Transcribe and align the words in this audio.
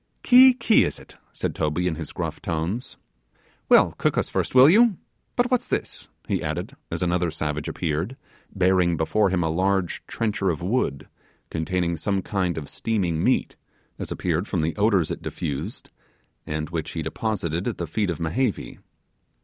'Ki 0.23 0.55
ki! 0.55 0.83
is 0.83 0.97
it?' 0.97 1.17
said 1.31 1.53
Toby 1.53 1.85
in 1.85 1.93
his 1.93 2.11
gruff 2.11 2.41
tones; 2.41 2.97
'Well, 3.69 3.91
cook 3.99 4.17
us 4.17 4.31
first, 4.31 4.55
will 4.55 4.67
you 4.67 4.97
but 5.35 5.51
what's 5.51 5.67
this?' 5.67 6.09
he 6.27 6.41
added, 6.41 6.75
as 6.89 7.03
another 7.03 7.29
savage 7.29 7.69
appeared, 7.69 8.17
bearing 8.51 8.97
before 8.97 9.29
him 9.29 9.43
a 9.43 9.49
large 9.51 10.01
trencher 10.07 10.49
of 10.49 10.63
wood 10.63 11.07
containing 11.51 11.97
some 11.97 12.23
kind 12.23 12.57
of 12.57 12.67
steaming 12.67 13.23
meat, 13.23 13.55
as 13.99 14.11
appeared 14.11 14.47
from 14.47 14.61
the 14.61 14.75
odours 14.75 15.11
it 15.11 15.21
diffused, 15.21 15.91
and 16.47 16.71
which 16.71 16.93
he 16.93 17.03
deposited 17.03 17.67
at 17.67 17.77
the 17.77 17.85
feet 17.85 18.09
of 18.09 18.19
Mehevi. 18.19 18.79